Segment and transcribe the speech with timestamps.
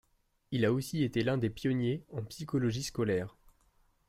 [0.49, 3.37] Il a aussi été l’un des pionniers en psychologie scolaire.